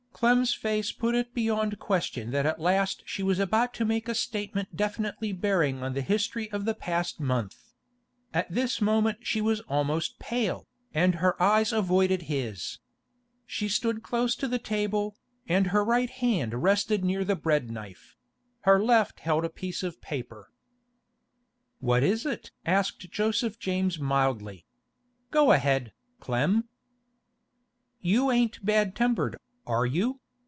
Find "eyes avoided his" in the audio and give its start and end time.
11.41-12.77